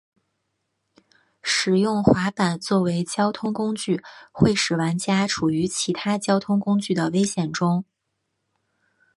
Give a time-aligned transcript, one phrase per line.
[1.43, 7.85] 使用滑板作为交通工具会使玩家处于其他交通工具的危险中。